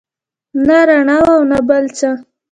نه 0.67 0.77
رڼا 0.87 1.17
وه 1.25 1.33
او 1.37 1.41
نه 1.51 1.59
بل 1.67 1.83
څه. 1.97 2.09